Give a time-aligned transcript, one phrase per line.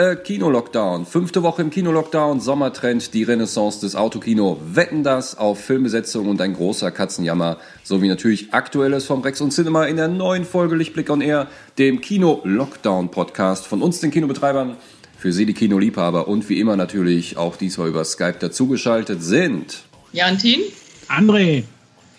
[0.00, 1.04] äh, Kino-Lockdown.
[1.04, 4.58] Fünfte Woche im Kino-Lockdown, Sommertrend, die Renaissance des Autokino.
[4.64, 7.58] Wetten das auf Filmbesetzung und ein großer Katzenjammer.
[7.82, 11.48] Sowie natürlich Aktuelles vom Rex und Cinema in der neuen Folge Lichtblick on Air,
[11.78, 14.76] dem Kino-Lockdown-Podcast von uns, den Kinobetreibern.
[15.18, 16.28] Für Sie, die Kinoliebhaber.
[16.28, 19.82] Und wie immer natürlich auch diesmal über Skype dazugeschaltet sind.
[20.12, 20.60] Jantin.
[21.08, 21.64] André.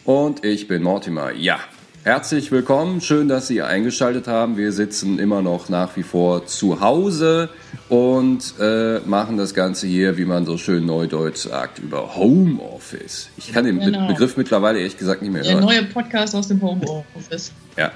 [0.05, 1.32] Und ich bin Mortimer.
[1.32, 1.60] Ja,
[2.04, 4.58] Herzlich willkommen, schön, dass Sie eingeschaltet haben.
[4.58, 7.50] Wir sitzen immer noch nach wie vor zu Hause
[7.90, 13.30] und äh, machen das Ganze hier, wie man so schön neudeutsch sagt, über Homeoffice.
[13.38, 14.08] Ich kann den genau.
[14.08, 15.58] Be Begriff mittlerweile ehrlich gesagt nicht mehr hören.
[15.58, 17.52] Der neue Podcast aus dem Homeoffice.
[17.77, 17.91] Ja.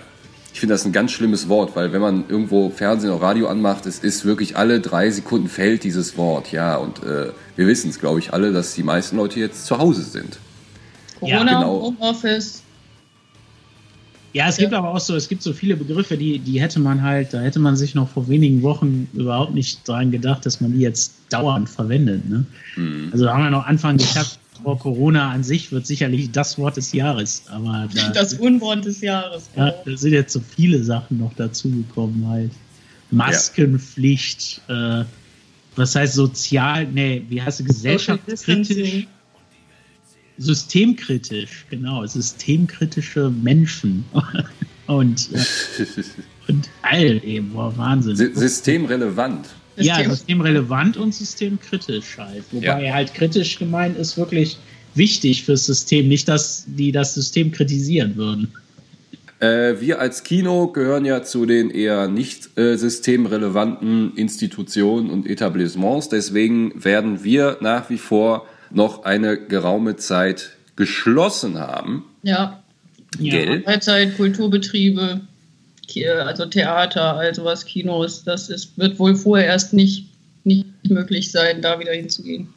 [0.53, 3.87] Ich finde das ein ganz schlimmes Wort, weil wenn man irgendwo Fernsehen oder Radio anmacht,
[3.87, 6.51] es ist wirklich alle drei Sekunden fällt dieses Wort.
[6.51, 9.79] Ja, und äh, wir wissen es, glaube ich, alle, dass die meisten Leute jetzt zu
[9.79, 10.37] Hause sind.
[11.19, 11.81] Corona, ja, genau.
[11.81, 12.61] Homeoffice,
[14.35, 14.63] ja, es ja.
[14.63, 17.39] gibt aber auch so, es gibt so viele Begriffe, die, die hätte man halt, da
[17.39, 21.13] hätte man sich noch vor wenigen Wochen überhaupt nicht dran gedacht, dass man die jetzt
[21.29, 22.27] dauernd verwendet.
[22.27, 22.45] Ne?
[22.75, 23.11] Mhm.
[23.13, 26.91] Also haben wir noch Anfang gehabt, vor Corona an sich wird sicherlich das Wort des
[26.91, 29.49] Jahres, aber da, das Unwort des Jahres.
[29.55, 29.83] Ja, genau.
[29.85, 32.51] da sind jetzt so viele Sachen noch dazugekommen halt.
[33.11, 35.03] Maskenpflicht, ja.
[35.03, 35.05] äh,
[35.77, 39.07] was heißt sozial, nee, wie heißt es, gesellschaftskritisch?
[40.37, 44.05] Systemkritisch, genau, systemkritische Menschen.
[44.87, 45.83] und, äh,
[46.47, 48.15] und all eben, boah, Wahnsinn.
[48.15, 49.47] Systemrelevant.
[49.77, 52.43] Ja, systemrelevant und systemkritisch halt.
[52.51, 52.93] Wobei ja.
[52.93, 54.57] halt kritisch gemeint ist wirklich
[54.93, 58.53] wichtig fürs System, nicht, dass die das System kritisieren würden.
[59.39, 66.07] Äh, wir als Kino gehören ja zu den eher nicht äh, systemrelevanten Institutionen und Etablissements.
[66.07, 72.05] Deswegen werden wir nach wie vor noch eine geraume Zeit geschlossen haben.
[72.23, 72.63] Ja.
[73.17, 73.63] Gell?
[73.63, 75.21] Freizeit, Kulturbetriebe,
[76.25, 80.07] also Theater, also was Kinos, das ist, wird wohl vorher erst nicht,
[80.43, 82.49] nicht möglich sein, da wieder hinzugehen.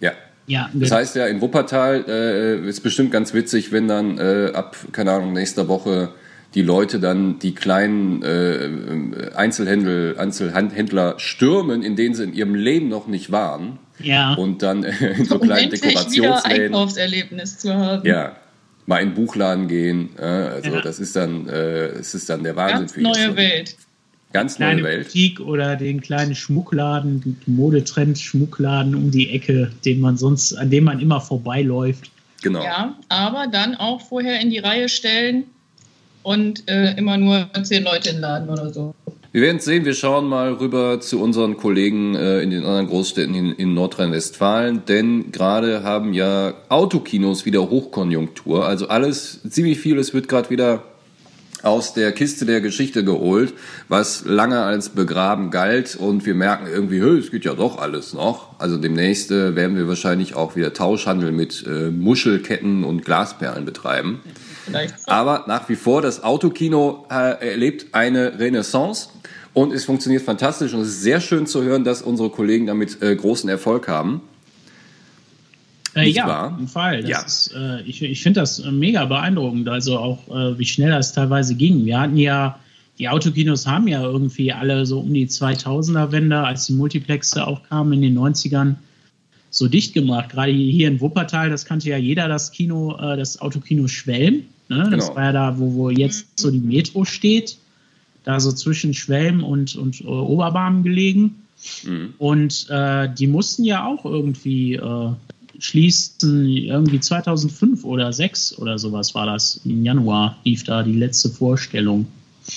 [0.00, 0.12] Ja.
[0.46, 4.76] Ja, das heißt ja, in Wuppertal äh, ist bestimmt ganz witzig, wenn dann äh, ab,
[4.92, 6.10] keine Ahnung, nächster Woche
[6.54, 12.88] die Leute dann die kleinen äh, Einzelhändler, Einzelhändler stürmen, in denen sie in ihrem Leben
[12.88, 13.78] noch nicht waren.
[14.00, 14.34] Ja.
[14.34, 16.66] Und dann äh, in so kleinen Dekorationsläden.
[16.66, 18.06] Einkaufserlebnis zu haben.
[18.06, 18.36] Ja.
[18.86, 20.10] Mal in den Buchladen gehen.
[20.18, 20.80] Äh, also ja.
[20.80, 23.36] das ist dann, äh, es ist dann der Wahnsinn Ganz für neue Leute.
[23.36, 23.76] Welt.
[24.32, 25.06] Ganz neue kleine Welt.
[25.06, 30.84] Boutique oder den kleinen Schmuckladen, Modetrend Schmuckladen um die Ecke, den man sonst, an dem
[30.84, 32.10] man immer vorbeiläuft.
[32.42, 32.62] Genau.
[32.62, 35.44] Ja, aber dann auch vorher in die Reihe stellen
[36.24, 38.94] und äh, immer nur zehn Leute in den Laden oder so.
[39.34, 39.84] Wir werden es sehen.
[39.84, 44.84] Wir schauen mal rüber zu unseren Kollegen äh, in den anderen Großstädten in, in Nordrhein-Westfalen,
[44.86, 48.64] denn gerade haben ja Autokinos wieder Hochkonjunktur.
[48.64, 50.84] Also alles, ziemlich vieles wird gerade wieder
[51.64, 53.54] aus der Kiste der Geschichte geholt,
[53.88, 58.60] was lange als begraben galt und wir merken irgendwie, es geht ja doch alles noch.
[58.60, 64.20] Also demnächst äh, werden wir wahrscheinlich auch wieder Tauschhandel mit äh, Muschelketten und Glasperlen betreiben.
[65.06, 69.08] Aber nach wie vor, das Autokino äh, erlebt eine Renaissance.
[69.52, 73.00] Und es funktioniert fantastisch und es ist sehr schön zu hören, dass unsere Kollegen damit
[73.00, 74.22] äh, großen Erfolg haben.
[75.94, 76.46] Äh, ja, wahr?
[76.46, 77.08] auf jeden Fall.
[77.08, 77.20] Ja.
[77.20, 81.12] Ist, äh, ich ich finde das äh, mega beeindruckend, also auch äh, wie schnell das
[81.12, 81.84] teilweise ging.
[81.84, 82.58] Wir hatten ja,
[82.98, 88.02] die Autokinos haben ja irgendwie alle so um die 2000er-Wende, als die Multiplexe aufkamen in
[88.02, 88.74] den 90ern,
[89.50, 90.30] so dicht gemacht.
[90.30, 94.46] Gerade hier in Wuppertal, das kannte ja jeder, das Kino, äh, das Autokino Schwelm.
[94.68, 94.84] Ne?
[94.84, 94.96] Genau.
[94.96, 97.58] Das war ja da, wo, wo jetzt so die Metro steht
[98.24, 101.42] da so zwischen Schwelm und, und äh, Oberbarmen gelegen.
[101.84, 102.14] Mhm.
[102.18, 105.10] Und äh, die mussten ja auch irgendwie äh,
[105.58, 109.60] schließen, irgendwie 2005 oder 2006 oder sowas war das.
[109.64, 112.06] Im Januar lief da die letzte Vorstellung.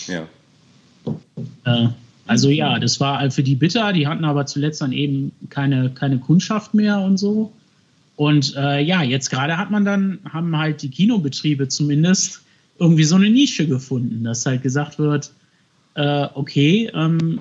[0.07, 0.27] Ja.
[1.65, 1.89] Äh,
[2.25, 3.93] also ja, das war für die bitter.
[3.93, 7.51] Die hatten aber zuletzt dann eben keine, keine Kundschaft mehr und so.
[8.17, 12.41] Und äh, ja, jetzt gerade hat man dann, haben halt die Kinobetriebe zumindest
[12.79, 15.31] irgendwie so eine Nische gefunden, dass halt gesagt wird,
[15.93, 17.39] äh, okay, ähm,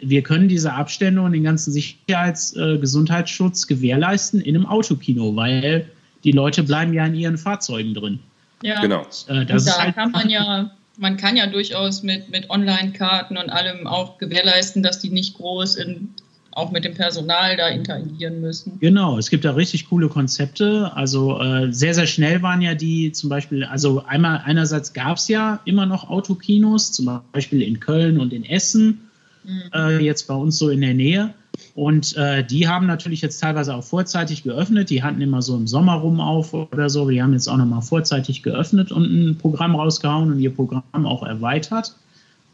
[0.00, 5.88] wir können diese Abstände und den ganzen Sicherheits-, äh, Gesundheitsschutz gewährleisten in einem Autokino, weil
[6.24, 8.18] die Leute bleiben ja in ihren Fahrzeugen drin.
[8.62, 9.06] Ja, genau.
[9.28, 13.86] Äh, da halt kann man ja, man kann ja durchaus mit, mit Online-Karten und allem
[13.86, 16.10] auch gewährleisten, dass die nicht groß in
[16.56, 18.78] auch mit dem Personal da interagieren müssen.
[18.80, 20.90] Genau, es gibt da richtig coole Konzepte.
[20.94, 25.28] Also äh, sehr, sehr schnell waren ja die zum Beispiel, also einmal einerseits gab es
[25.28, 29.10] ja immer noch Autokinos, zum Beispiel in Köln und in Essen,
[29.44, 29.62] mhm.
[29.74, 31.34] äh, jetzt bei uns so in der Nähe.
[31.74, 34.88] Und äh, die haben natürlich jetzt teilweise auch vorzeitig geöffnet.
[34.88, 37.08] Die hatten immer so im Sommer rum auf oder so.
[37.10, 41.22] Die haben jetzt auch nochmal vorzeitig geöffnet und ein Programm rausgehauen und ihr Programm auch
[41.22, 41.94] erweitert.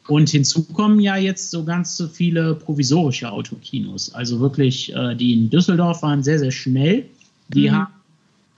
[0.08, 4.12] Und hinzu kommen ja jetzt so ganz so viele provisorische Autokinos.
[4.14, 7.06] Also wirklich, äh, die in Düsseldorf waren sehr, sehr schnell.
[7.48, 7.74] Die mhm.
[7.74, 7.92] haben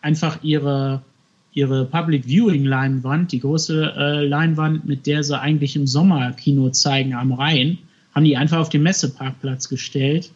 [0.00, 1.02] einfach ihre,
[1.52, 6.70] ihre Public Viewing Leinwand, die große äh, Leinwand, mit der sie eigentlich im Sommer Kino
[6.70, 7.78] zeigen am Rhein,
[8.14, 10.30] haben die einfach auf den Messeparkplatz gestellt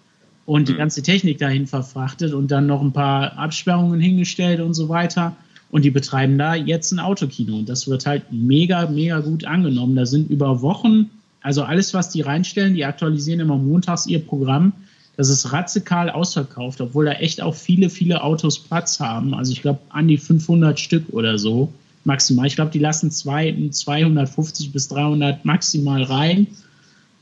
[0.45, 0.79] und die mhm.
[0.79, 5.37] ganze Technik dahin verfrachtet und dann noch ein paar Absperrungen hingestellt und so weiter.
[5.71, 7.57] Und die betreiben da jetzt ein Autokino.
[7.59, 9.97] Und das wird halt mega, mega gut angenommen.
[9.97, 11.11] Da sind über Wochen,
[11.43, 14.73] also alles, was die reinstellen, die aktualisieren immer montags ihr Programm.
[15.17, 19.35] Das ist radikal ausverkauft, obwohl da echt auch viele, viele Autos Platz haben.
[19.35, 21.73] Also ich glaube, an die 500 Stück oder so
[22.05, 22.47] maximal.
[22.47, 26.47] Ich glaube, die lassen zwei, 250 bis 300 maximal rein.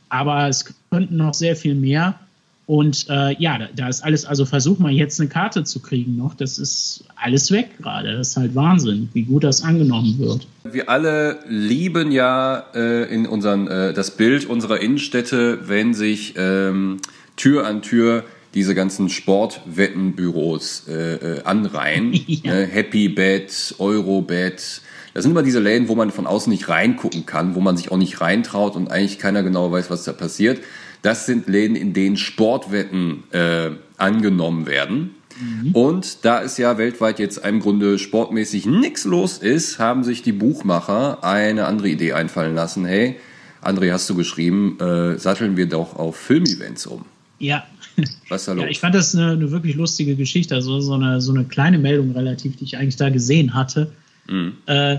[0.08, 2.19] Aber es könnten noch sehr viel mehr.
[2.66, 6.16] Und äh, ja, da, da, ist alles, also versuch mal jetzt eine Karte zu kriegen
[6.16, 6.34] noch.
[6.34, 8.16] Das ist alles weg gerade.
[8.16, 10.48] Das ist halt Wahnsinn, wie gut das angenommen wird.
[10.64, 16.98] Wir alle lieben ja äh, in unseren, äh, das Bild unserer Innenstädte, wenn sich ähm,
[17.36, 18.24] Tür an Tür
[18.54, 22.14] diese ganzen Sportwettenbüros äh, äh, anreihen.
[22.26, 22.52] ja.
[22.52, 22.66] ne?
[22.66, 24.80] Happy Bet, Eurobet.
[25.14, 27.92] Das sind immer diese Läden, wo man von außen nicht reingucken kann, wo man sich
[27.92, 30.60] auch nicht reintraut und eigentlich keiner genau weiß, was da passiert.
[31.06, 35.14] Das sind Läden, in denen Sportwetten äh, angenommen werden.
[35.41, 35.70] Mhm.
[35.70, 40.32] Und da es ja weltweit jetzt im Grunde sportmäßig nichts los ist, haben sich die
[40.32, 42.85] Buchmacher eine andere Idee einfallen lassen.
[42.87, 43.20] Hey,
[43.62, 47.05] André, hast du geschrieben, äh, satteln wir doch auf Filmevents um.
[47.38, 47.64] Ja.
[48.29, 48.64] Was ist da los?
[48.64, 50.56] Ja, ich fand das eine, eine, wirklich lustige Geschichte.
[50.56, 53.93] Also so eine, so eine kleine Meldung relativ, die ich eigentlich da gesehen hatte.
[54.26, 54.55] Mhm.
[54.67, 54.99] Äh,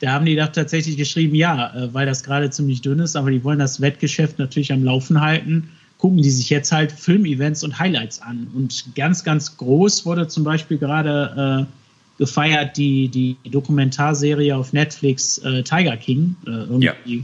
[0.00, 3.30] da haben die doch tatsächlich geschrieben, ja, äh, weil das gerade ziemlich dünn ist, aber
[3.30, 7.78] die wollen das Wettgeschäft natürlich am Laufen halten, gucken die sich jetzt halt Filmevents und
[7.78, 8.48] Highlights an.
[8.54, 15.38] Und ganz, ganz groß wurde zum Beispiel gerade äh, gefeiert die, die Dokumentarserie auf Netflix
[15.38, 16.36] äh, Tiger King.
[16.46, 17.22] Äh, irgendwie ja.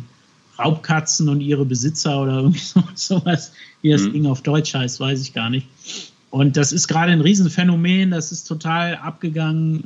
[0.58, 2.62] Raubkatzen und ihre Besitzer oder irgendwie
[2.94, 3.52] sowas,
[3.82, 4.12] wie das mhm.
[4.12, 5.66] Ding auf Deutsch heißt, weiß ich gar nicht.
[6.30, 9.84] Und das ist gerade ein Riesenphänomen, das ist total abgegangen.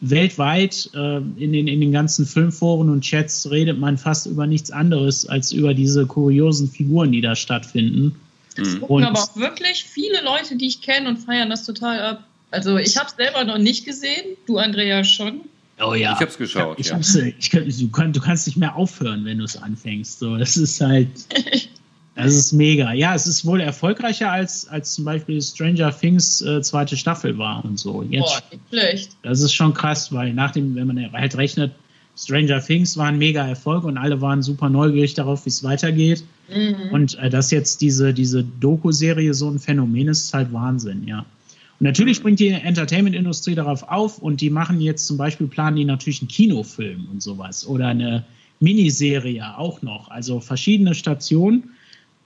[0.00, 4.70] Weltweit äh, in, den, in den ganzen Filmforen und Chats redet man fast über nichts
[4.70, 8.14] anderes als über diese kuriosen Figuren, die da stattfinden.
[8.56, 8.80] Es mhm.
[8.80, 12.24] gucken aber auch wirklich viele Leute, die ich kenne und feiern das total ab.
[12.50, 15.42] Also ich habe es selber noch nicht gesehen, du Andrea schon.
[15.80, 16.12] Oh ja.
[16.12, 16.78] Ich habe es geschaut.
[16.78, 16.98] Ich, ja.
[16.98, 20.18] ich, ich, du, du, kannst nicht mehr aufhören, wenn du es anfängst.
[20.18, 21.08] So, das ist halt.
[22.18, 22.92] Das ist mega.
[22.92, 27.64] Ja, es ist wohl erfolgreicher als, als zum Beispiel Stranger Things äh, zweite Staffel war
[27.64, 28.02] und so.
[28.02, 29.10] Jetzt, Boah, nicht schlecht.
[29.22, 31.72] Das ist schon krass, weil nach dem, wenn man halt rechnet,
[32.16, 36.24] Stranger Things war ein mega Erfolg und alle waren super neugierig darauf, wie es weitergeht.
[36.52, 36.90] Mhm.
[36.90, 41.20] Und äh, dass jetzt diese, diese Doku-Serie so ein Phänomen ist, ist halt Wahnsinn, ja.
[41.20, 45.84] Und natürlich bringt die Entertainment-Industrie darauf auf und die machen jetzt zum Beispiel, planen die
[45.84, 48.24] natürlich einen Kinofilm und sowas oder eine
[48.58, 50.10] Miniserie auch noch.
[50.10, 51.70] Also verschiedene Stationen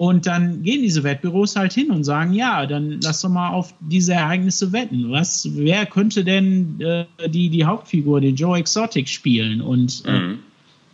[0.02, 3.72] und dann gehen diese Wettbüros halt hin und sagen, ja, dann lass doch mal auf
[3.78, 5.12] diese Ereignisse wetten.
[5.12, 9.60] Was, wer könnte denn äh, die, die Hauptfigur, den Joe Exotic, spielen?
[9.60, 10.38] Und äh, mhm.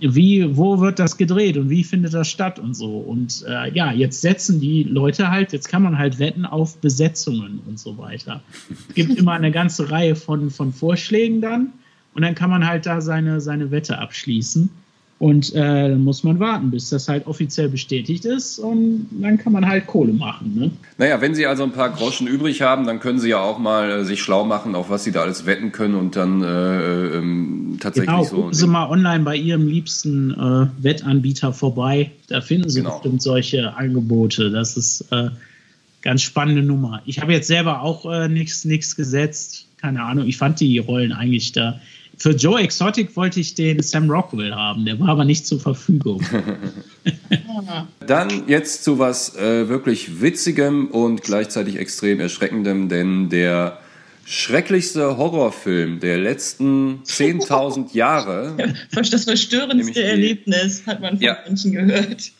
[0.00, 2.98] wie, wo wird das gedreht und wie findet das statt und so?
[2.98, 7.60] Und äh, ja, jetzt setzen die Leute halt, jetzt kann man halt wetten auf Besetzungen
[7.66, 8.42] und so weiter.
[8.90, 11.72] Es gibt immer eine ganze Reihe von, von Vorschlägen dann
[12.12, 14.68] und dann kann man halt da seine, seine Wette abschließen.
[15.18, 19.52] Und äh, dann muss man warten, bis das halt offiziell bestätigt ist und dann kann
[19.52, 20.54] man halt Kohle machen.
[20.54, 20.70] Ne?
[20.96, 23.90] Naja, wenn Sie also ein paar Groschen übrig haben, dann können Sie ja auch mal
[23.90, 27.78] äh, sich schlau machen, auf was Sie da alles wetten können und dann äh, ähm,
[27.80, 28.36] tatsächlich genau, so.
[28.36, 32.12] Gucken Sie mal online bei Ihrem liebsten äh, Wettanbieter vorbei.
[32.28, 32.92] Da finden Sie genau.
[32.92, 34.52] bestimmt solche Angebote.
[34.52, 35.30] Das ist äh,
[36.02, 37.02] ganz spannende Nummer.
[37.06, 39.66] Ich habe jetzt selber auch äh, nichts gesetzt.
[39.80, 41.80] Keine Ahnung, ich fand die Rollen eigentlich da
[42.18, 46.22] für Joe Exotic wollte ich den Sam Rockwell haben, der war aber nicht zur Verfügung.
[48.06, 53.78] Dann jetzt zu was äh, wirklich Witzigem und gleichzeitig extrem Erschreckendem, denn der
[54.24, 58.56] schrecklichste Horrorfilm der letzten 10.000 Jahre.
[58.92, 61.38] Das verstörendste Erlebnis, hat man von ja.
[61.46, 62.32] Menschen gehört.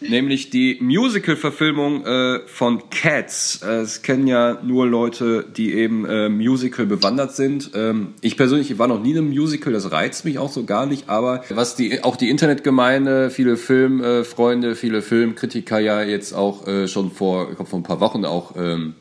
[0.00, 3.62] Nämlich die Musical-Verfilmung äh, von Cats.
[3.62, 7.70] Äh, es kennen ja nur Leute, die eben äh, Musical bewandert sind.
[7.74, 10.84] Ähm, ich persönlich war noch nie in einem Musical, das reizt mich auch so gar
[10.84, 11.08] nicht.
[11.08, 17.10] Aber was die auch die Internetgemeinde, viele Filmfreunde, viele Filmkritiker ja jetzt auch äh, schon
[17.10, 18.96] vor, ich glaub, vor ein paar Wochen auch ähm,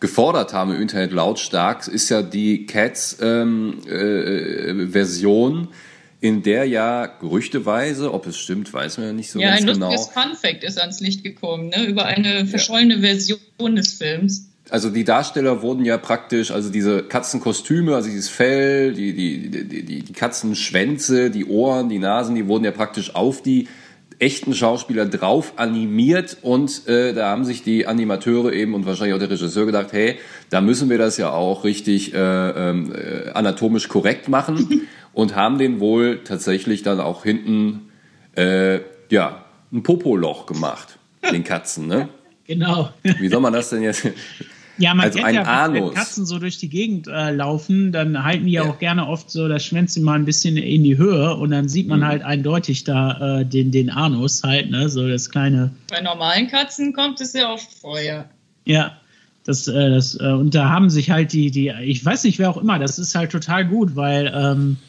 [0.00, 3.78] gefordert haben im Internet lautstark, ist ja die Cats-Version.
[5.54, 5.74] Ähm, äh,
[6.20, 9.72] in der ja gerüchteweise, ob es stimmt, weiß man ja nicht so ja, ganz genau.
[9.72, 13.00] Ja, ein lustiges Fun Fact ist ans Licht gekommen, ne, über eine verschollene ja.
[13.00, 14.48] Version des Films.
[14.70, 19.64] Also die Darsteller wurden ja praktisch, also diese Katzenkostüme, also dieses Fell, die, die, die,
[19.82, 23.68] die, die Katzenschwänze, die Ohren, die Nasen, die wurden ja praktisch auf die
[24.18, 29.20] echten Schauspieler drauf animiert und äh, da haben sich die Animateure eben und wahrscheinlich auch
[29.20, 30.16] der Regisseur gedacht, hey,
[30.50, 35.80] da müssen wir das ja auch richtig äh, äh, anatomisch korrekt machen und haben den
[35.80, 37.90] wohl tatsächlich dann auch hinten
[38.36, 40.98] äh, ja ein Popoloch gemacht,
[41.32, 42.08] den Katzen, ne?
[42.48, 42.88] Genau.
[43.02, 44.08] Wie soll man das denn jetzt?
[44.78, 45.90] Ja, man also kennt ja, Anus.
[45.90, 48.62] wenn Katzen so durch die Gegend äh, laufen, dann halten die ja.
[48.62, 51.88] auch gerne oft so das Schwänzchen mal ein bisschen in die Höhe und dann sieht
[51.88, 52.04] man mhm.
[52.04, 55.72] halt eindeutig da äh, den, den Anus halt, ne, so das kleine.
[55.90, 58.26] Bei normalen Katzen kommt es ja oft vor, ja.
[58.66, 58.96] Ja,
[59.44, 62.50] das, äh, das, äh, und da haben sich halt die, die, ich weiß nicht, wer
[62.50, 64.87] auch immer, das ist halt total gut, weil ähm, äh,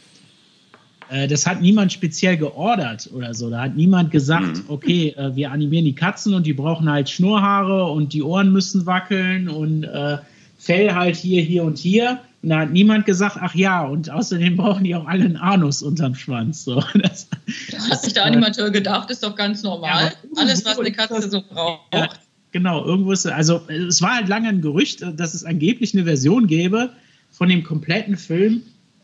[1.27, 3.49] das hat niemand speziell geordert oder so.
[3.49, 4.63] Da hat niemand gesagt, mhm.
[4.67, 8.85] okay, äh, wir animieren die Katzen und die brauchen halt Schnurrhaare und die Ohren müssen
[8.85, 10.17] wackeln und äh,
[10.59, 12.19] Fell halt hier, hier und hier.
[12.43, 15.81] Und da hat niemand gesagt, ach ja, und außerdem brauchen die auch alle einen Anus
[15.81, 16.65] unterm Schwanz.
[16.65, 17.29] So, das,
[17.71, 20.11] da hat sich der Animateur gedacht, ist doch ganz normal.
[20.11, 21.93] Ja, Alles, was eine Katze so braucht.
[21.93, 22.09] Ja,
[22.51, 26.47] genau, irgendwo ist, also es war halt lange ein Gerücht, dass es angeblich eine Version
[26.47, 26.89] gäbe
[27.31, 28.61] von dem kompletten Film,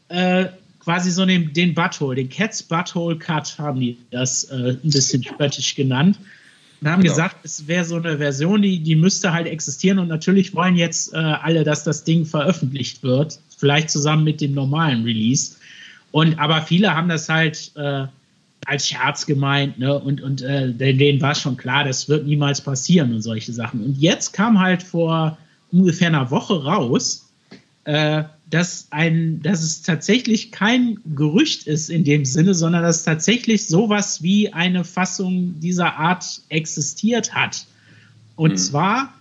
[0.10, 0.48] äh,
[0.86, 5.24] quasi so den, den Butthole, den Cats Butthole Cut haben die das äh, ein bisschen
[5.24, 6.20] spöttisch genannt.
[6.80, 7.13] Und haben genau.
[7.13, 11.13] gesagt, es wäre so eine Version, die, die müsste halt existieren und natürlich wollen jetzt
[11.13, 15.56] äh, alle, dass das Ding veröffentlicht wird, vielleicht zusammen mit dem normalen Release.
[16.12, 18.06] Und aber viele haben das halt äh,
[18.68, 19.98] als Scherz gemeint, ne?
[19.98, 23.84] Und, und äh, denen war schon klar, das wird niemals passieren und solche Sachen.
[23.84, 25.38] Und jetzt kam halt vor
[25.72, 27.27] ungefähr einer Woche raus,
[27.86, 33.68] äh, dass, ein, dass es tatsächlich kein Gerücht ist in dem Sinne, sondern dass tatsächlich
[33.68, 37.66] sowas wie eine Fassung dieser Art existiert hat.
[38.36, 38.58] Und mhm.
[38.58, 39.14] zwar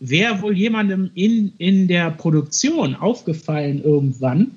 [0.00, 4.50] wäre wohl jemandem in, in der Produktion aufgefallen irgendwann,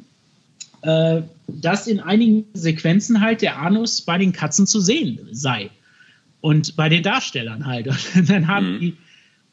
[0.81, 5.69] äh, dass in einigen Sequenzen halt der Anus bei den Katzen zu sehen sei.
[6.41, 7.87] Und bei den Darstellern halt.
[8.15, 8.79] Und dann haben mhm.
[8.79, 8.97] die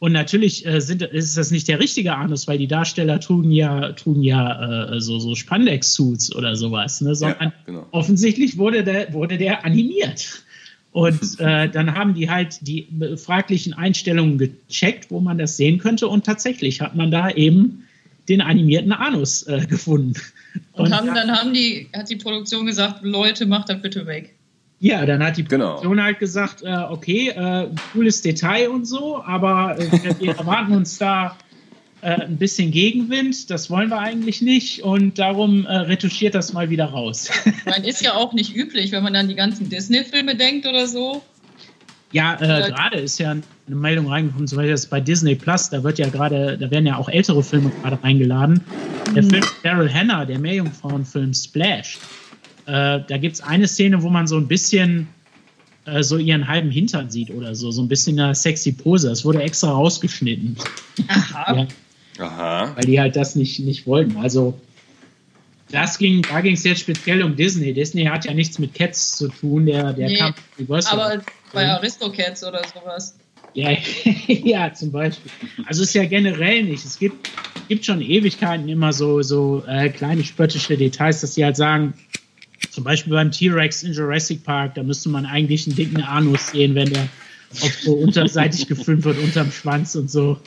[0.05, 3.93] und natürlich äh, sind, ist das nicht der richtige Anus, weil die Darsteller trugen ja,
[3.93, 7.15] trugen ja äh, so, so Spandex-Suits oder sowas, ne?
[7.15, 7.87] sondern ja, genau.
[7.91, 10.43] offensichtlich wurde der, wurde der animiert.
[10.93, 16.07] Und äh, dann haben die halt die fraglichen Einstellungen gecheckt, wo man das sehen könnte.
[16.07, 17.85] Und tatsächlich hat man da eben
[18.29, 20.21] den animierten Anus äh, gefunden.
[20.75, 24.35] Und, und haben, dann haben die, hat die Produktion gesagt, Leute, macht das bitte weg.
[24.85, 25.77] Ja, dann hat die genau.
[25.77, 26.03] Produktion genau.
[26.03, 31.39] halt gesagt, äh, okay, äh, cooles Detail und so, aber äh, wir erwarten uns da
[32.03, 36.69] äh, ein bisschen Gegenwind, das wollen wir eigentlich nicht und darum äh, retuschiert das mal
[36.69, 37.31] wieder raus.
[37.65, 41.23] Man ist ja auch nicht üblich, wenn man an die ganzen Disney-Filme denkt oder so.
[42.13, 45.99] Ja, äh, gerade ist ja eine Meldung reingekommen, zum Beispiel bei Disney Plus, da wird
[45.99, 48.61] ja gerade, da werden ja auch ältere Filme gerade eingeladen.
[49.17, 49.31] Der mhm.
[49.31, 51.99] Film Daryl Hannah, der Meerjungfrauenfilm Splash,
[52.67, 55.09] äh, da gibt es eine Szene, wo man so ein bisschen
[55.87, 59.09] äh, so ihren halben Hintern sieht oder so, so ein bisschen eine sexy Pose.
[59.09, 60.57] Das wurde extra rausgeschnitten.
[61.09, 61.55] Aha.
[62.19, 62.25] ja.
[62.25, 62.73] Aha.
[62.77, 64.17] Weil die halt das nicht, nicht wollten.
[64.17, 64.59] Also
[65.71, 67.73] das ging, da ging es jetzt speziell um Disney.
[67.73, 70.35] Disney hat ja nichts mit Cats zu tun, der, der nee, kam.
[70.69, 73.17] Aber bei Aristocats oder sowas.
[73.55, 73.71] Ja,
[74.27, 75.31] ja, zum Beispiel.
[75.67, 76.85] Also es ist ja generell nicht.
[76.85, 77.29] Es gibt,
[77.69, 81.95] gibt schon Ewigkeiten immer so, so äh, kleine spöttische Details, dass die halt sagen,
[82.71, 86.75] zum Beispiel beim T-Rex in Jurassic Park, da müsste man eigentlich einen dicken Anus sehen,
[86.75, 87.09] wenn der
[87.63, 90.39] auf so unterseitig gefilmt wird unterm Schwanz und so.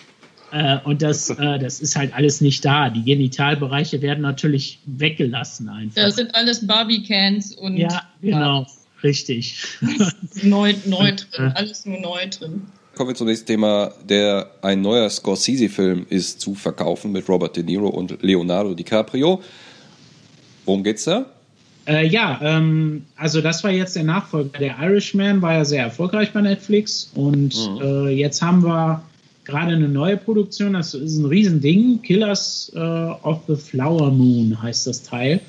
[0.52, 2.90] Äh, und das, äh, das ist halt alles nicht da.
[2.90, 6.02] Die Genitalbereiche werden natürlich weggelassen einfach.
[6.02, 7.78] Das sind alles Barbie-Cans und.
[7.78, 8.68] Ja, genau, ja.
[9.04, 9.64] richtig.
[10.44, 12.68] Neu, neu drin, alles nur neu drin.
[12.96, 13.94] Kommen wir zum nächsten Thema.
[14.10, 19.42] Der, ein neuer Scorsese-Film ist zu verkaufen mit Robert De Niro und Leonardo DiCaprio.
[20.66, 21.26] Worum geht's da?
[21.88, 24.60] Äh, ja, ähm, also das war jetzt der Nachfolger.
[24.60, 27.82] Der Irishman war ja sehr erfolgreich bei Netflix und mhm.
[27.82, 29.02] äh, jetzt haben wir
[29.46, 30.74] gerade eine neue Produktion.
[30.74, 32.02] Das ist ein Riesending.
[32.02, 35.40] Killers äh, of the Flower Moon heißt das Teil.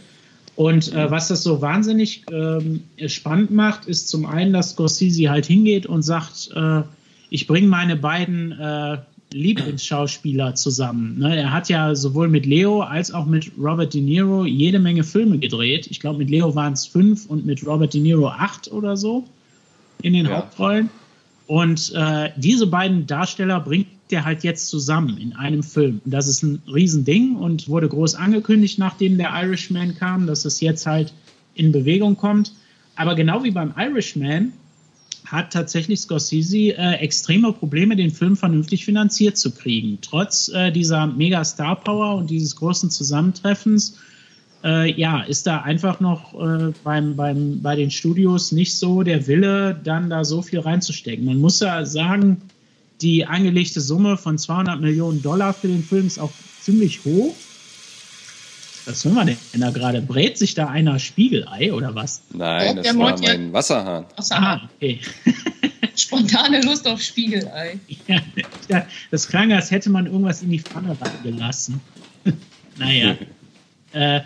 [0.55, 5.47] Und äh, was das so wahnsinnig ähm, spannend macht, ist zum einen, dass Scorsese halt
[5.47, 6.83] hingeht und sagt, äh,
[7.31, 8.99] ich bringe meine beiden äh,
[9.33, 11.19] Lieblingsschauspieler zusammen.
[11.19, 11.37] Ne?
[11.37, 15.39] Er hat ja sowohl mit Leo als auch mit Robert De Niro jede Menge Filme
[15.39, 15.87] gedreht.
[15.91, 19.25] Ich glaube, mit Leo waren es fünf und mit Robert De Niro acht oder so
[20.03, 20.37] in den ja.
[20.37, 20.89] Hauptrollen.
[21.47, 26.01] Und äh, diese beiden Darsteller bringt er halt jetzt zusammen in einem Film.
[26.05, 30.61] Und das ist ein Riesending und wurde groß angekündigt, nachdem der Irishman kam, dass es
[30.61, 31.13] jetzt halt
[31.55, 32.53] in Bewegung kommt.
[32.97, 34.53] Aber genau wie beim Irishman
[35.31, 39.99] hat tatsächlich Scorsese äh, extreme Probleme, den Film vernünftig finanziert zu kriegen.
[40.01, 43.99] Trotz äh, dieser mega Star Power und dieses großen Zusammentreffens
[44.65, 49.27] äh, ja, ist da einfach noch äh, beim, beim, bei den Studios nicht so der
[49.27, 51.25] Wille, dann da so viel reinzustecken.
[51.25, 52.43] Man muss ja sagen,
[53.01, 57.35] die angelegte Summe von 200 Millionen Dollar für den Film ist auch ziemlich hoch.
[58.89, 60.01] Was hören wir denn da gerade?
[60.01, 62.23] Brät sich da einer Spiegelei oder was?
[62.33, 64.07] Nein, das war mein Wasserhahn.
[64.17, 64.61] Wasserhahn.
[64.63, 65.01] Ah, okay.
[65.95, 67.79] Spontane Lust auf Spiegelei.
[68.69, 71.83] Ja, das klang, als hätte man irgendwas in die Pfanne reingelassen.
[72.79, 73.17] naja.
[73.93, 74.21] äh,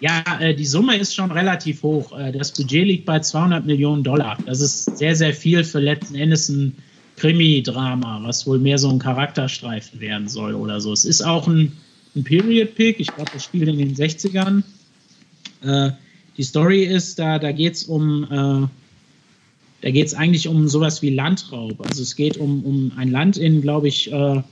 [0.00, 2.18] ja, äh, die Summe ist schon relativ hoch.
[2.18, 4.38] Äh, das Budget liegt bei 200 Millionen Dollar.
[4.46, 6.74] Das ist sehr, sehr viel für letzten Endes ein
[7.16, 10.94] Krimi-Drama, was wohl mehr so ein Charakterstreifen werden soll oder so.
[10.94, 11.76] Es ist auch ein
[12.16, 12.98] ein Period-Pick.
[12.98, 14.62] Ich glaube, das spielt in den 60ern.
[15.62, 15.90] Äh,
[16.36, 18.66] die Story ist, da, da geht es um, äh,
[19.82, 21.80] da geht es eigentlich um sowas wie Landraub.
[21.86, 24.42] Also es geht um, um ein Land in, glaube ich, äh,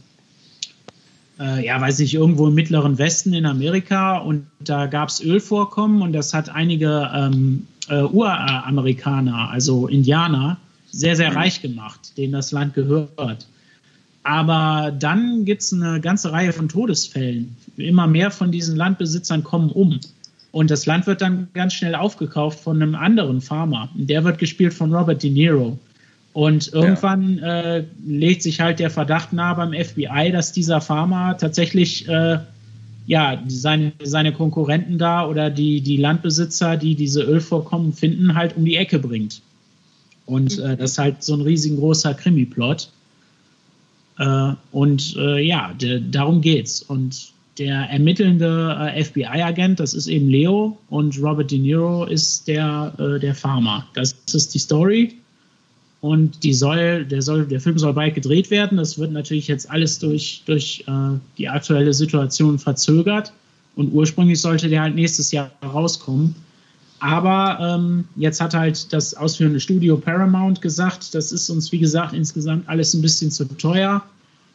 [1.39, 6.03] äh, ja, weiß ich, irgendwo im mittleren Westen in Amerika und da gab es Ölvorkommen
[6.03, 10.59] und das hat einige ähm, äh, Uramerikaner, also Indianer,
[10.91, 13.49] sehr, sehr reich gemacht, denen das Land gehört.
[14.25, 17.55] Aber dann gibt es eine ganze Reihe von Todesfällen.
[17.77, 20.01] Immer mehr von diesen Landbesitzern kommen um.
[20.51, 23.91] Und das Land wird dann ganz schnell aufgekauft von einem anderen Farmer.
[23.95, 25.79] Der wird gespielt von Robert De Niro.
[26.33, 27.77] Und irgendwann ja.
[27.77, 32.39] äh, legt sich halt der Verdacht nahe beim FBI, dass dieser Farmer tatsächlich äh,
[33.07, 38.65] ja, seine, seine Konkurrenten da oder die, die Landbesitzer, die diese Ölvorkommen finden, halt um
[38.65, 39.43] die Ecke bringt.
[40.27, 42.91] Und äh, das ist halt so ein riesengroßer Krimi-Plot.
[44.19, 46.83] Äh, und äh, ja, de, darum geht's.
[46.83, 52.93] Und der ermittelnde äh, FBI-Agent, das ist eben Leo und Robert De Niro ist der,
[52.99, 53.87] äh, der Farmer.
[53.95, 55.15] Das ist die Story.
[56.01, 58.77] Und die soll, der, soll, der Film soll bald gedreht werden.
[58.77, 63.33] Das wird natürlich jetzt alles durch, durch äh, die aktuelle Situation verzögert.
[63.75, 66.35] Und ursprünglich sollte der halt nächstes Jahr rauskommen.
[67.01, 72.15] Aber ähm, jetzt hat halt das ausführende Studio Paramount gesagt, das ist uns, wie gesagt,
[72.15, 74.03] insgesamt alles ein bisschen zu teuer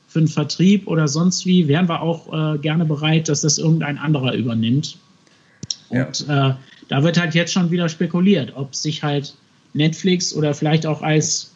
[0.07, 1.67] für einen Vertrieb oder sonst wie.
[1.67, 4.97] Wären wir auch äh, gerne bereit, dass das irgendein anderer übernimmt.
[5.89, 6.49] Und ja.
[6.49, 6.55] äh,
[6.87, 9.35] da wird halt jetzt schon wieder spekuliert, ob sich halt
[9.73, 11.51] Netflix oder vielleicht auch als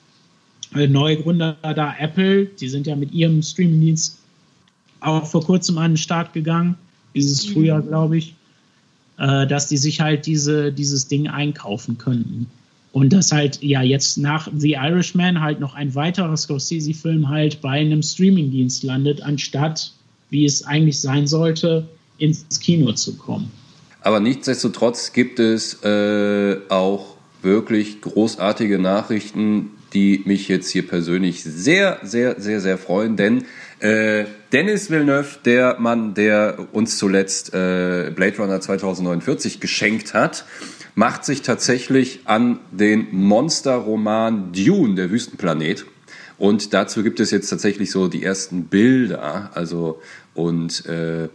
[0.76, 4.20] äh, neue Gründer da Apple, die sind ja mit ihrem Streamingdienst
[5.00, 6.76] auch vor kurzem an den Start gegangen,
[7.16, 7.54] dieses mhm.
[7.54, 8.36] Frühjahr, glaube ich
[9.18, 12.48] äh, dass die sich halt diese, dieses Ding einkaufen könnten.
[12.92, 17.72] Und dass halt ja jetzt nach The Irishman halt noch ein weiterer Scorsese-Film halt bei
[17.72, 19.94] einem Streamingdienst landet, anstatt,
[20.30, 21.88] wie es eigentlich sein sollte,
[22.20, 23.52] ins Kino zu kommen.
[24.02, 32.00] Aber nichtsdestotrotz gibt es äh, auch wirklich großartige Nachrichten, die mich jetzt hier persönlich sehr,
[32.04, 33.46] sehr, sehr, sehr freuen, denn
[33.80, 40.46] äh, Dennis Villeneuve, der Mann, der uns zuletzt äh, Blade Runner 2049 geschenkt hat,
[40.94, 45.88] macht sich tatsächlich an den Monsterroman Dune, der Wüstenplanet.
[46.38, 49.50] Und dazu gibt es jetzt tatsächlich so die ersten Bilder.
[49.56, 50.00] Also,
[50.36, 51.30] und äh,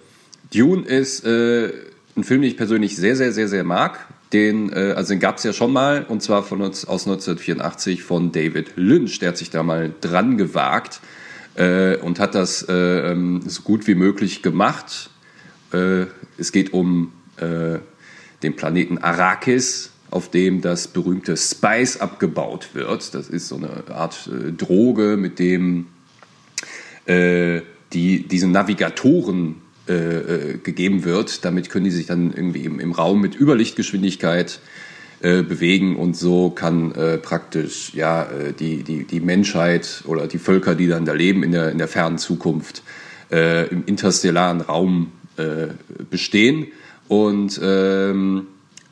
[0.55, 1.73] Dune ist äh,
[2.17, 3.99] ein Film, den ich persönlich sehr, sehr, sehr, sehr mag.
[4.33, 8.05] Den, äh, also den gab es ja schon mal, und zwar von uns aus 1984
[8.05, 9.19] von David Lynch.
[9.19, 11.01] Der hat sich da mal dran gewagt
[11.59, 15.11] äh, und hat das äh, ähm, so gut wie möglich gemacht.
[15.73, 16.07] Äh,
[16.39, 17.81] es geht um äh,
[18.43, 23.13] den Planeten Arrakis, auf dem das berühmte Spice abgebaut wird.
[23.13, 25.87] Das ist so eine Art äh, Droge, mit dem
[27.07, 31.47] äh, die, diesen Navigatoren gegeben wird.
[31.47, 34.61] Damit können die sich dann irgendwie im, im Raum mit Überlichtgeschwindigkeit
[35.21, 40.39] äh, bewegen und so kann äh, praktisch ja äh, die, die, die Menschheit oder die
[40.39, 42.83] Völker, die dann da leben in der, in der fernen Zukunft
[43.31, 45.13] äh, im interstellaren Raum
[46.11, 46.67] bestehen.
[47.07, 48.49] Und ähm,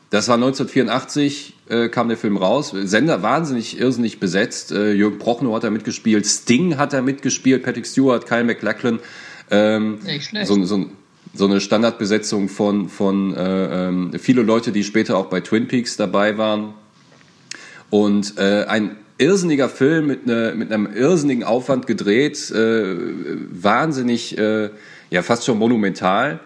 [0.09, 2.73] das war 1984, äh, kam der Film raus.
[2.73, 4.71] Sender wahnsinnig irrsinnig besetzt.
[4.71, 8.99] Äh, Jürgen Prochnow hat da mitgespielt, Sting hat da mitgespielt, Patrick Stewart, Kyle MacLachlan.
[9.51, 10.47] Ähm, Nicht schlecht.
[10.47, 10.85] So, so,
[11.37, 15.97] so eine Standardbesetzung von, von äh, ähm, viele Leute, die später auch bei Twin Peaks
[15.97, 16.73] dabei waren.
[17.89, 22.95] Und äh, ein irrsinniger Film mit, ne, mit einem irrsinnigen Aufwand gedreht, äh,
[23.51, 24.69] wahnsinnig, äh,
[25.09, 26.39] ja fast schon monumental,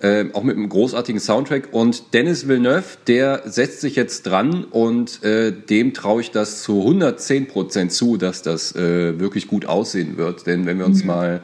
[0.00, 1.68] äh, auch mit einem großartigen Soundtrack.
[1.72, 6.80] Und Dennis Villeneuve, der setzt sich jetzt dran und äh, dem traue ich das zu
[6.80, 10.46] 110 Prozent zu, dass das äh, wirklich gut aussehen wird.
[10.46, 11.06] Denn wenn wir uns mhm.
[11.06, 11.40] mal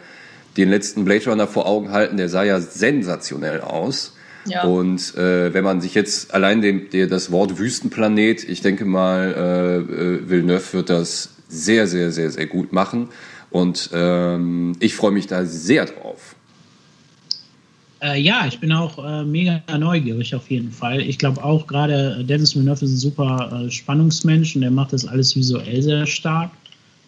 [0.56, 4.14] den letzten Blade Runner vor Augen halten, der sah ja sensationell aus.
[4.46, 4.64] Ja.
[4.64, 9.34] Und äh, wenn man sich jetzt allein dem, der, das Wort Wüstenplanet, ich denke mal,
[9.36, 13.08] äh, äh, Villeneuve wird das sehr, sehr, sehr, sehr gut machen.
[13.50, 16.34] Und ähm, ich freue mich da sehr drauf.
[18.02, 21.00] Äh, ja, ich bin auch äh, mega neugierig auf jeden Fall.
[21.00, 24.92] Ich glaube auch gerade äh, Dennis Villeneuve ist ein super äh, Spannungsmensch und der macht
[24.92, 26.50] das alles visuell sehr stark.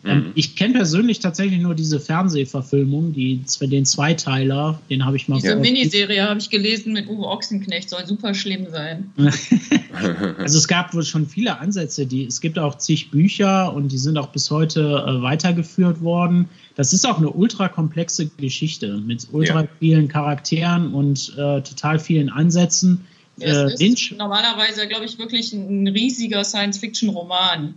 [0.06, 0.32] Ähm, mhm.
[0.34, 5.56] ich kenne persönlich tatsächlich nur diese Fernsehverfilmung, die, den Zweiteiler, den habe ich mal Diese
[5.56, 9.10] Miniserie habe ich gelesen mit Uwe Ochsenknecht, soll super schlimm sein.
[10.38, 13.98] also es gab wohl schon viele Ansätze, die, es gibt auch zig Bücher und die
[13.98, 16.48] sind auch bis heute äh, weitergeführt worden.
[16.76, 19.68] Das ist auch eine ultra komplexe Geschichte mit ultra ja.
[19.80, 23.06] vielen Charakteren und äh, total vielen Ansätzen.
[23.38, 27.74] Ja, es äh, ist normalerweise, glaube ich, wirklich ein riesiger Science-Fiction-Roman.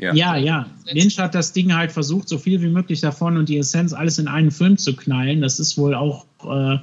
[0.00, 0.14] Ja.
[0.14, 0.66] ja, ja.
[0.92, 4.18] Lynch hat das Ding halt versucht, so viel wie möglich davon und die Essenz alles
[4.18, 5.40] in einen Film zu knallen.
[5.40, 6.78] Das ist wohl auch, äh,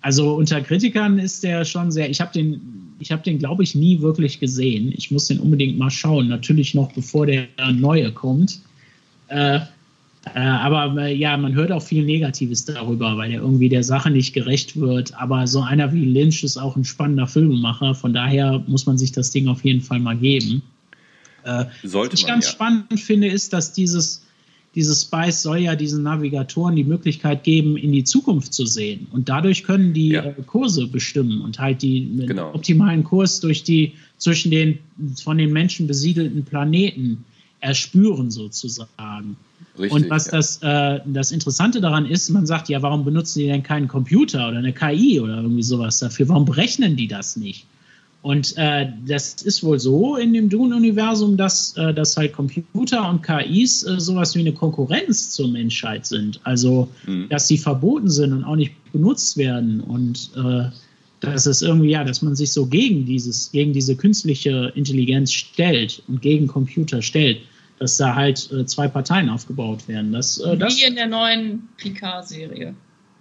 [0.00, 2.08] also unter Kritikern ist der schon sehr.
[2.08, 2.60] Ich habe den,
[2.98, 4.92] ich habe den, glaube ich, nie wirklich gesehen.
[4.96, 6.28] Ich muss den unbedingt mal schauen.
[6.28, 8.60] Natürlich noch bevor der neue kommt.
[9.28, 9.60] Äh,
[10.34, 14.10] äh, aber äh, ja, man hört auch viel Negatives darüber, weil er irgendwie der Sache
[14.10, 15.14] nicht gerecht wird.
[15.20, 17.94] Aber so einer wie Lynch ist auch ein spannender Filmemacher.
[17.94, 20.62] Von daher muss man sich das Ding auf jeden Fall mal geben.
[21.44, 22.52] Äh, Sollte was ich man, ganz ja.
[22.52, 24.24] spannend finde, ist, dass dieses,
[24.74, 29.06] dieses Spice soll ja diesen Navigatoren die Möglichkeit geben, in die Zukunft zu sehen.
[29.12, 30.24] Und dadurch können die ja.
[30.24, 32.54] äh, Kurse bestimmen und halt die, genau.
[32.54, 34.78] optimalen Kurs durch die, zwischen den
[35.22, 37.24] von den Menschen besiedelten Planeten
[37.60, 39.36] erspüren sozusagen.
[39.78, 40.32] Richtig, und was ja.
[40.32, 44.48] das, äh, das Interessante daran ist, man sagt, ja, warum benutzen die denn keinen Computer
[44.48, 46.28] oder eine KI oder irgendwie sowas dafür?
[46.28, 47.66] Warum berechnen die das nicht?
[48.24, 53.22] Und äh, das ist wohl so in dem Dune-Universum, dass, äh, dass halt Computer und
[53.22, 56.40] KIs äh, sowas wie eine Konkurrenz zur Menschheit sind.
[56.42, 57.28] Also, mhm.
[57.28, 59.82] dass sie verboten sind und auch nicht benutzt werden.
[59.82, 60.70] Und äh,
[61.20, 66.02] dass es irgendwie, ja, dass man sich so gegen dieses, gegen diese künstliche Intelligenz stellt
[66.08, 67.40] und gegen Computer stellt,
[67.78, 70.12] dass da halt äh, zwei Parteien aufgebaut werden.
[70.12, 72.74] Das, äh, das, wie in der neuen Picard-Serie.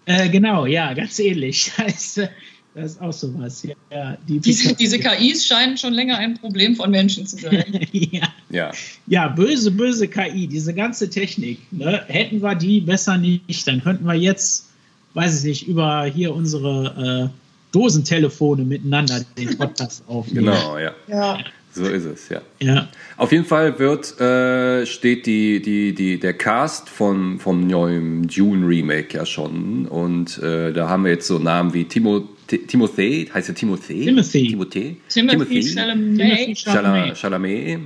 [0.06, 1.74] Äh, genau, ja, ganz ähnlich.
[1.78, 2.22] Das,
[2.76, 3.68] das ist auch sowas.
[3.92, 7.88] Ja, die diese, diese KIs scheinen schon länger ein Problem von Menschen zu sein.
[7.92, 8.28] ja.
[8.50, 8.72] ja.
[9.06, 11.60] Ja, böse, böse KI, diese ganze Technik.
[11.72, 12.04] Ne?
[12.08, 14.70] Hätten wir die besser nicht, dann könnten wir jetzt,
[15.14, 17.38] weiß ich nicht, über hier unsere äh,
[17.74, 20.48] Dosentelefone miteinander den Podcast aufnehmen.
[20.48, 20.92] Genau, ja.
[21.08, 21.40] ja.
[21.74, 22.42] So ist es, ja.
[22.60, 22.88] ja.
[23.18, 28.68] Auf jeden Fall wird, äh, steht die, die, die, der Cast von, vom neuen Dune
[28.68, 29.88] Remake ja schon.
[29.88, 34.06] Und äh, da haben wir jetzt so Namen wie Timo, Timothée, heißt er Timothée?
[34.06, 34.48] Timothy.
[34.48, 34.98] Timothée.
[35.10, 36.58] Timothy Chalamet.
[36.58, 37.18] Chalamet.
[37.18, 37.80] Chalamet.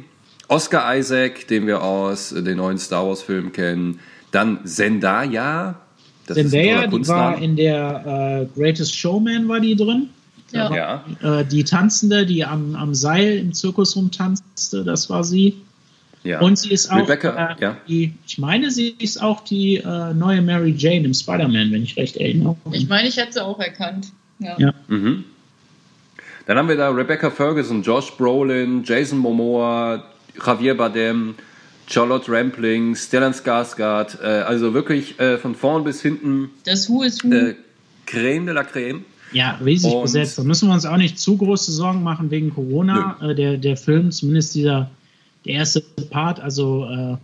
[0.49, 3.99] Oscar Isaac, den wir aus den neuen Star Wars Filmen kennen.
[4.31, 5.79] Dann Zendaya.
[6.25, 10.09] Das Zendaya, die war in der äh, Greatest Showman war die drin.
[10.51, 10.73] Ja.
[10.73, 11.39] ja.
[11.39, 15.57] Äh, die Tanzende, die am, am Seil im Zirkus rumtanzte, das war sie.
[16.23, 16.41] Ja.
[16.41, 17.77] Und sie ist auch, Rebecca, äh, ja.
[17.87, 21.95] die, ich meine, sie ist auch die äh, neue Mary Jane im Spider-Man, wenn ich
[21.95, 22.57] recht erinnere.
[22.71, 24.11] Ich meine, ich hätte sie auch erkannt.
[24.39, 24.55] Ja.
[24.57, 24.73] ja.
[24.87, 25.23] Mhm.
[26.45, 30.03] Dann haben wir da Rebecca Ferguson, Josh Brolin, Jason Momoa,
[30.45, 31.35] Javier Bardem,
[31.87, 36.49] Charlotte Rampling, Stellan Skarsgård, äh, also wirklich äh, von vorn bis hinten.
[36.65, 37.33] Das Who is Who.
[37.33, 37.55] Äh,
[38.05, 39.03] Creme de la Creme.
[39.33, 40.37] Ja, riesig und besetzt.
[40.37, 43.17] Da müssen wir uns auch nicht zu große Sorgen machen wegen Corona.
[43.21, 44.89] Äh, der, der Film, zumindest dieser,
[45.45, 47.17] der erste Part, also äh,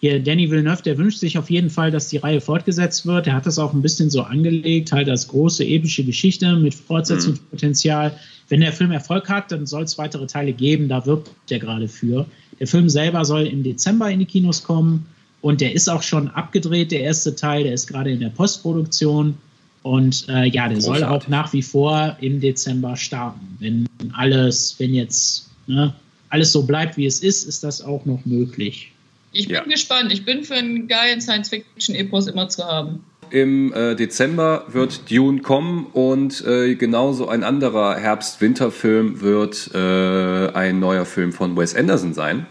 [0.00, 3.26] hier Danny Villeneuve, der wünscht sich auf jeden Fall, dass die Reihe fortgesetzt wird.
[3.26, 8.10] Er hat das auch ein bisschen so angelegt, halt als große epische Geschichte mit Fortsetzungspotenzial.
[8.10, 8.14] Mhm.
[8.48, 10.88] Wenn der Film Erfolg hat, dann soll es weitere Teile geben.
[10.88, 12.26] Da wirbt er gerade für.
[12.60, 15.06] Der Film selber soll im Dezember in die Kinos kommen
[15.40, 17.64] und der ist auch schon abgedreht, der erste Teil.
[17.64, 19.34] Der ist gerade in der Postproduktion.
[19.82, 20.82] Und äh, ja, der Großartig.
[20.82, 23.56] soll auch nach wie vor im Dezember starten.
[23.60, 25.94] Wenn alles, wenn jetzt ne,
[26.28, 28.90] alles so bleibt, wie es ist, ist das auch noch möglich.
[29.36, 29.62] Ich bin ja.
[29.64, 30.12] gespannt.
[30.12, 33.04] Ich bin für einen geilen Science-Fiction-Epos immer zu haben.
[33.30, 40.78] Im äh, Dezember wird Dune kommen und äh, genauso ein anderer Herbst-Winter-Film wird äh, ein
[40.78, 42.46] neuer Film von Wes Anderson sein.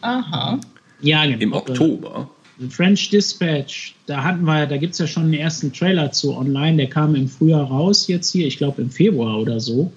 [0.00, 0.60] Aha.
[1.00, 1.38] Ja, genau.
[1.38, 2.30] Im Oktober.
[2.70, 6.76] French Dispatch, da hatten wir, da gibt es ja schon einen ersten Trailer zu online,
[6.76, 9.92] der kam im Frühjahr raus, jetzt hier, ich glaube im Februar oder so.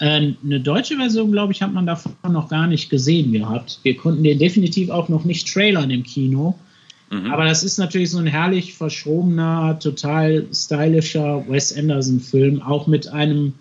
[0.00, 3.80] Äh, eine deutsche Version, glaube ich, hat man davon noch gar nicht gesehen gehabt.
[3.82, 6.58] Wir konnten den definitiv auch noch nicht trailern im Kino.
[7.10, 7.30] Mhm.
[7.30, 13.52] Aber das ist natürlich so ein herrlich verschrobener, total stylischer Wes Anderson-Film, auch mit einem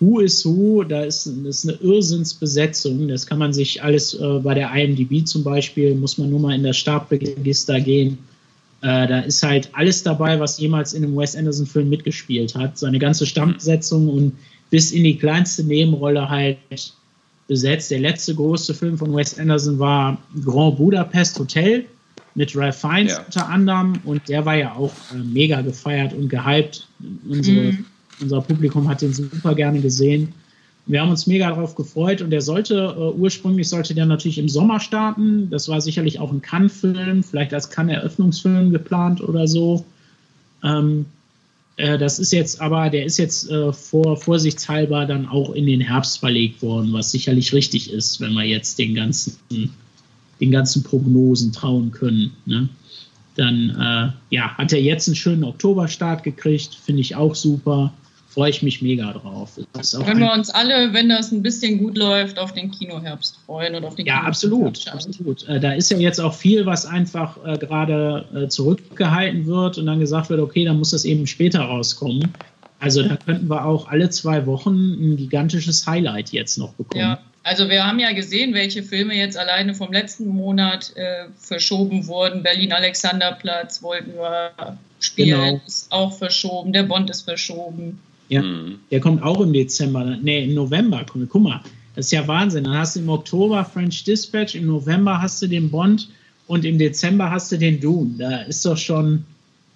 [0.00, 3.08] Who is Who, da ist, ist eine Irrsinnsbesetzung.
[3.08, 6.54] Das kann man sich alles äh, bei der IMDb zum Beispiel, muss man nur mal
[6.54, 8.18] in das Startregister gehen.
[8.82, 12.76] Äh, da ist halt alles dabei, was jemals in einem Wes Anderson-Film mitgespielt hat.
[12.76, 14.32] Seine ganze Stammbesetzung und
[14.70, 16.58] bis in die kleinste Nebenrolle halt
[17.48, 17.90] besetzt.
[17.90, 21.84] Der letzte große Film von Wes Anderson war Grand Budapest Hotel
[22.34, 23.24] mit Ralph Fiennes ja.
[23.24, 26.86] unter anderem und der war ja auch äh, mega gefeiert und gehypt.
[27.28, 27.84] Unsere mhm
[28.20, 30.32] Unser Publikum hat den super gerne gesehen.
[30.86, 34.48] Wir haben uns mega darauf gefreut und der sollte, uh, ursprünglich sollte der natürlich im
[34.48, 35.50] Sommer starten.
[35.50, 39.84] Das war sicherlich auch ein Cannes-Film, vielleicht als Cannes-Eröffnungsfilm geplant oder so.
[40.62, 41.04] Ähm, äh,
[41.76, 46.20] das ist jetzt aber, der ist jetzt äh, vor vorsichtshalber dann auch in den Herbst
[46.20, 49.36] verlegt worden, was sicherlich richtig ist, wenn wir jetzt den ganzen,
[50.40, 52.32] den ganzen Prognosen trauen können.
[52.46, 52.68] Ne?
[53.34, 57.92] Dann äh, ja, hat er jetzt einen schönen Oktoberstart gekriegt, finde ich auch super
[58.36, 59.58] freue ich mich mega drauf.
[60.04, 63.88] Können wir uns alle, wenn das ein bisschen gut läuft, auf den Kinoherbst freuen oder
[63.88, 65.48] auf den Ja, absolut, absolut.
[65.48, 69.86] Äh, da ist ja jetzt auch viel, was einfach äh, gerade äh, zurückgehalten wird und
[69.86, 72.34] dann gesagt wird, okay, dann muss das eben später rauskommen.
[72.78, 77.00] Also da könnten wir auch alle zwei Wochen ein gigantisches Highlight jetzt noch bekommen.
[77.00, 82.06] Ja, also wir haben ja gesehen, welche Filme jetzt alleine vom letzten Monat äh, verschoben
[82.06, 82.42] wurden.
[82.42, 84.52] Berlin Alexanderplatz wollten wir
[85.00, 85.60] spielen, genau.
[85.66, 86.74] ist auch verschoben.
[86.74, 87.98] Der Bond ist verschoben.
[88.28, 88.80] Ja, mhm.
[88.90, 91.04] der kommt auch im Dezember, nee, im November.
[91.06, 91.60] Guck mal,
[91.94, 92.64] das ist ja Wahnsinn.
[92.64, 96.08] Dann hast du im Oktober French Dispatch, im November hast du den Bond
[96.46, 98.14] und im Dezember hast du den Dune.
[98.18, 99.24] Da ist doch schon,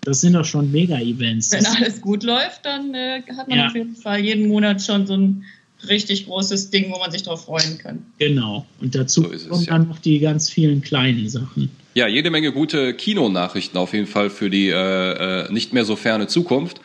[0.02, 1.52] das sind doch schon Mega-Events.
[1.52, 3.66] Wenn alles gut läuft, dann äh, hat man ja.
[3.68, 5.44] auf jeden Fall jeden Monat schon so ein
[5.88, 8.04] richtig großes Ding, wo man sich drauf freuen kann.
[8.18, 8.66] Genau.
[8.80, 9.72] Und dazu so kommen ja.
[9.72, 11.70] dann noch die ganz vielen kleinen Sachen.
[11.94, 15.96] Ja, jede Menge gute Kinonachrichten auf jeden Fall für die äh, äh nicht mehr so
[15.96, 16.80] ferne Zukunft.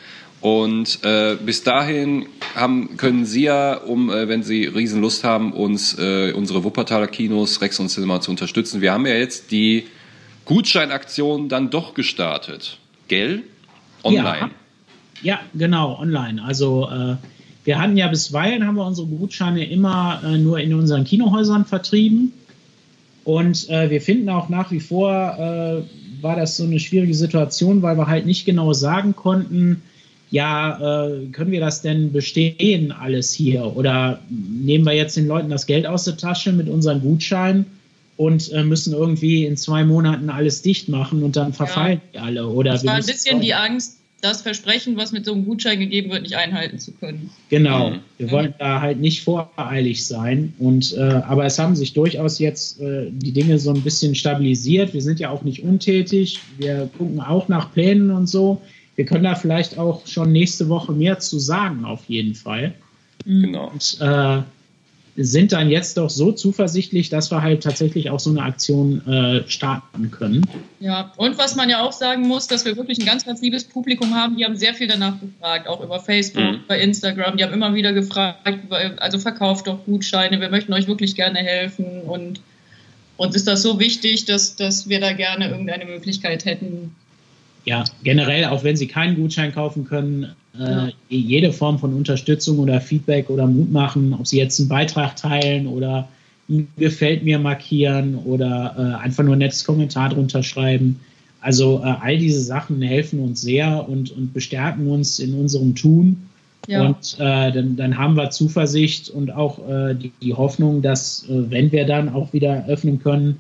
[0.45, 5.97] Und äh, bis dahin haben, können Sie ja, um, äh, wenn Sie Riesenlust haben, uns
[5.97, 8.79] äh, unsere Wuppertaler Kinos, Rex und Cinema zu unterstützen.
[8.79, 9.85] Wir haben ja jetzt die
[10.45, 12.77] Gutscheinaktion dann doch gestartet.
[13.07, 13.41] Gell?
[14.03, 14.51] Online.
[15.23, 16.43] Ja, ja genau, online.
[16.43, 17.15] Also äh,
[17.63, 22.33] wir hatten ja bisweilen haben wir unsere Gutscheine immer äh, nur in unseren Kinohäusern vertrieben.
[23.23, 25.83] Und äh, wir finden auch nach wie vor,
[26.21, 29.81] war das so eine schwierige Situation, weil wir halt nicht genau sagen konnten,
[30.35, 33.73] ja, äh, können wir das denn bestehen alles hier?
[33.77, 37.65] Oder nehmen wir jetzt den Leuten das Geld aus der Tasche mit unseren Gutscheinen
[38.17, 42.19] und äh, müssen irgendwie in zwei Monaten alles dicht machen und dann verfallen ja.
[42.19, 42.47] die alle?
[42.47, 46.11] Oder das war ein bisschen die Angst, das Versprechen, was mit so einem Gutschein gegeben
[46.11, 47.29] wird, nicht einhalten zu können.
[47.47, 47.99] Genau, mhm.
[48.17, 50.53] wir wollen da halt nicht voreilig sein.
[50.59, 54.93] Und äh, aber es haben sich durchaus jetzt äh, die Dinge so ein bisschen stabilisiert.
[54.93, 56.41] Wir sind ja auch nicht untätig.
[56.57, 58.61] Wir gucken auch nach Plänen und so
[58.95, 62.73] wir können da vielleicht auch schon nächste Woche mehr zu sagen, auf jeden Fall.
[63.25, 63.41] Mhm.
[63.41, 63.71] Genau.
[63.71, 64.41] Und, äh,
[65.17, 69.43] sind dann jetzt doch so zuversichtlich, dass wir halt tatsächlich auch so eine Aktion äh,
[69.47, 70.45] starten können.
[70.81, 73.63] Ja, und was man ja auch sagen muss, dass wir wirklich ein ganz, ganz liebes
[73.63, 74.35] Publikum haben.
[74.35, 76.59] Die haben sehr viel danach gefragt, auch über Facebook, mhm.
[76.67, 77.37] bei Instagram.
[77.37, 78.39] Die haben immer wieder gefragt,
[78.97, 82.01] also verkauft doch Gutscheine, wir möchten euch wirklich gerne helfen.
[82.01, 82.41] Und
[83.15, 86.93] uns ist das so wichtig, dass, dass wir da gerne irgendeine Möglichkeit hätten,
[87.65, 92.79] ja, generell, auch wenn Sie keinen Gutschein kaufen können, äh, jede Form von Unterstützung oder
[92.79, 96.07] Feedback oder Mut machen, ob Sie jetzt einen Beitrag teilen oder
[96.77, 100.99] gefällt mir markieren oder äh, einfach nur ein nettes Kommentar drunter schreiben.
[101.41, 106.27] Also äh, all diese Sachen helfen uns sehr und, und bestärken uns in unserem Tun.
[106.67, 106.85] Ja.
[106.85, 111.51] Und äh, dann, dann haben wir Zuversicht und auch äh, die, die Hoffnung, dass äh,
[111.51, 113.37] wenn wir dann auch wieder öffnen können,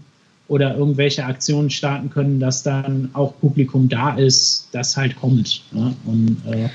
[0.47, 5.63] oder irgendwelche Aktionen starten können, dass dann auch Publikum da ist, das halt kommt.
[5.71, 5.95] Ne?
[6.05, 6.69] Und äh,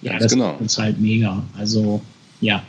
[0.00, 0.56] ja, Ganz das genau.
[0.64, 1.42] ist halt mega.
[1.56, 2.02] Also
[2.40, 2.62] ja.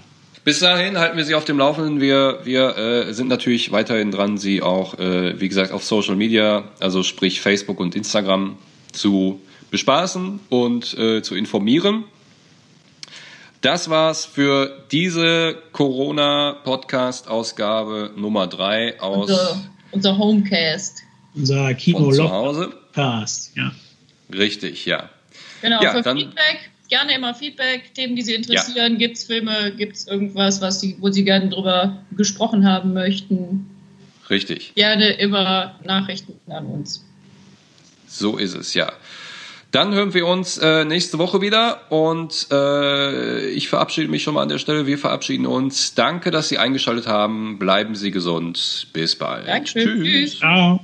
[0.44, 2.02] Bis dahin halten wir Sie auf dem Laufenden.
[2.02, 6.66] Wir, wir äh, sind natürlich weiterhin dran, Sie auch, äh, wie gesagt, auf Social Media,
[6.82, 8.58] also sprich Facebook und Instagram,
[8.92, 9.40] zu
[9.72, 12.04] bespaßen und äh, zu informieren.
[13.62, 19.32] Das war's für diese Corona-Podcast-Ausgabe Nummer drei aus.
[19.32, 19.62] Also
[19.94, 21.04] unser Homecast.
[21.36, 22.74] Unser Kino zu Hause.
[22.94, 23.72] Cast, ja.
[24.32, 25.10] Richtig, ja.
[25.62, 28.94] Genau, ja, für dann, Feedback, gerne immer Feedback, Themen, die Sie interessieren.
[28.94, 28.98] Ja.
[29.00, 33.70] Gibt es Filme, gibt es irgendwas, was Sie, wo Sie gerne drüber gesprochen haben möchten?
[34.30, 34.74] Richtig.
[34.76, 37.04] Gerne immer Nachrichten an uns.
[38.08, 38.92] So ist es, ja.
[39.74, 44.44] Dann hören wir uns äh, nächste Woche wieder und äh, ich verabschiede mich schon mal
[44.44, 44.86] an der Stelle.
[44.86, 45.96] Wir verabschieden uns.
[45.96, 47.58] Danke, dass Sie eingeschaltet haben.
[47.58, 48.90] Bleiben Sie gesund.
[48.94, 49.48] Bis bald.
[49.48, 50.04] Dankeschön.
[50.04, 50.04] Tschüss.
[50.04, 50.40] Tschüss.
[50.40, 50.80] Ciao.